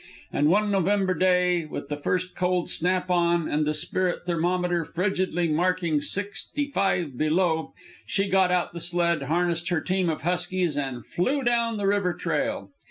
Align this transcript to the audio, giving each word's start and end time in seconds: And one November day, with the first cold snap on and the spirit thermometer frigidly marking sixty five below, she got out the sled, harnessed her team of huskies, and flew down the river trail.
And 0.33 0.47
one 0.49 0.71
November 0.71 1.13
day, 1.13 1.65
with 1.65 1.89
the 1.89 1.95
first 1.95 2.35
cold 2.35 2.71
snap 2.71 3.11
on 3.11 3.47
and 3.47 3.67
the 3.67 3.75
spirit 3.75 4.25
thermometer 4.25 4.83
frigidly 4.83 5.47
marking 5.47 6.01
sixty 6.01 6.65
five 6.65 7.19
below, 7.19 7.75
she 8.07 8.27
got 8.27 8.49
out 8.51 8.73
the 8.73 8.79
sled, 8.79 9.21
harnessed 9.21 9.69
her 9.69 9.79
team 9.79 10.09
of 10.09 10.23
huskies, 10.23 10.75
and 10.75 11.05
flew 11.05 11.43
down 11.43 11.77
the 11.77 11.85
river 11.85 12.15
trail. 12.15 12.71